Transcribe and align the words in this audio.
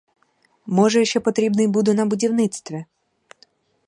Може, 0.65 0.99
я 0.99 1.05
ще 1.05 1.19
потрібний 1.19 1.67
буду 1.67 1.93
на 1.93 2.05
будівництві. 2.05 2.85